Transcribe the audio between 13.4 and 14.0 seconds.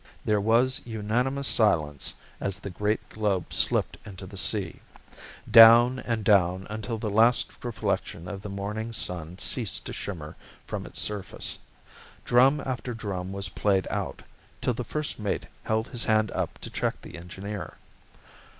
played